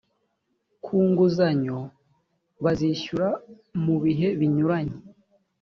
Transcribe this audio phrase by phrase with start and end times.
[0.83, 1.79] ku nguzanyo
[2.63, 3.27] bazishyura
[3.83, 4.97] mu bihe binyuranye